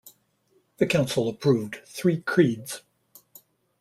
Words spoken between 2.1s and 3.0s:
creeds.